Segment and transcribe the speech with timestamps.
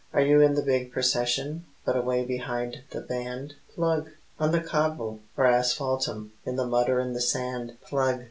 [0.13, 3.53] Are you in the big procession, but away behind the band?
[3.75, 4.09] Plug!
[4.39, 8.19] On the cobble, or asphaltum, in the mud or in the sand, Plug!